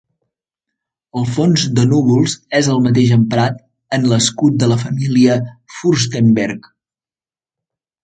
El 1.19 1.27
fons 1.33 1.65
de 1.79 1.83
núvols 1.91 2.33
és 2.61 2.71
el 2.77 2.81
mateix 2.87 3.13
emprat 3.19 3.61
en 3.99 4.09
l'escut 4.15 4.59
de 4.65 4.73
la 4.75 4.81
família 4.89 5.41
Fürstenberg. 5.79 6.75